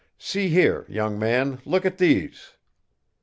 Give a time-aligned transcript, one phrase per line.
[0.17, 2.53] See here, young man, look at these!"